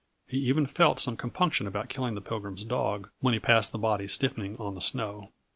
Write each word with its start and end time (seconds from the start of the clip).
He 0.25 0.39
even 0.39 0.65
felt 0.65 0.99
some 0.99 1.15
compunction 1.15 1.67
about 1.67 1.87
killing 1.87 2.15
the 2.15 2.21
Pilgrim's 2.21 2.63
dog, 2.63 3.11
when 3.19 3.35
he 3.35 3.39
passed 3.39 3.71
the 3.71 3.77
body 3.77 4.07
stiffening 4.07 4.57
on 4.57 4.73
the 4.73 4.81
snow. 4.81 5.29